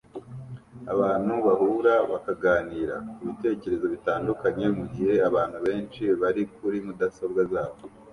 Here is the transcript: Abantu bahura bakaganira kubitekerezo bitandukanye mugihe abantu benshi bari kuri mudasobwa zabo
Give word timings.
Abantu 0.93 1.33
bahura 1.45 1.93
bakaganira 2.11 2.95
kubitekerezo 3.15 3.85
bitandukanye 3.93 4.65
mugihe 4.77 5.13
abantu 5.29 5.57
benshi 5.65 6.03
bari 6.21 6.41
kuri 6.55 6.77
mudasobwa 6.85 7.41
zabo 7.51 7.77